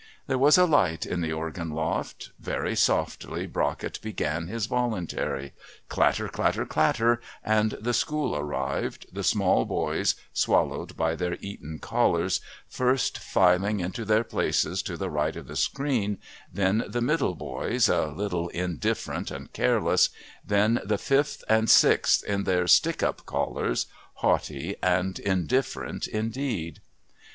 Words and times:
There 0.25 0.39
was 0.39 0.57
a 0.57 0.65
light 0.65 1.05
in 1.05 1.21
the 1.21 1.31
organ 1.31 1.69
loft; 1.69 2.31
very 2.39 2.75
softly 2.75 3.45
Brockett 3.45 4.01
began 4.01 4.47
his 4.47 4.65
voluntary 4.65 5.53
clatter, 5.89 6.27
clatter, 6.27 6.65
clatter, 6.65 7.21
and 7.43 7.73
the 7.79 7.93
School 7.93 8.35
arrived, 8.35 9.05
the 9.13 9.23
small 9.23 9.63
boys, 9.63 10.15
swallowed 10.33 10.97
by 10.97 11.15
their 11.15 11.37
Eton 11.39 11.77
collars, 11.77 12.41
first, 12.67 13.19
filing 13.19 13.79
into 13.79 14.03
their 14.03 14.23
places 14.23 14.81
to 14.81 14.97
the 14.97 15.11
right 15.11 15.35
of 15.35 15.45
the 15.45 15.55
screen, 15.55 16.17
then 16.51 16.83
the 16.87 17.01
middle 17.01 17.35
boys, 17.35 17.87
a 17.87 18.07
little 18.07 18.49
indifferent 18.49 19.29
and 19.29 19.53
careless, 19.53 20.09
then 20.43 20.79
the 20.83 20.97
Fifth 20.97 21.43
and 21.47 21.69
Sixth 21.69 22.23
in 22.23 22.45
their 22.45 22.65
"stick 22.65 23.03
up" 23.03 23.27
collars, 23.27 23.85
haughty 24.15 24.75
and 24.81 25.19
indifferent 25.19 26.07
indeed. 26.07 26.81